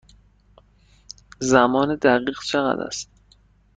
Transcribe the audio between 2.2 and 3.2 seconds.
چند است؟